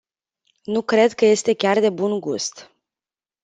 Nu 0.63 0.81
cred 0.81 1.13
că 1.13 1.25
este 1.25 1.53
chiar 1.53 1.79
de 1.79 1.89
bun-gust. 1.89 2.71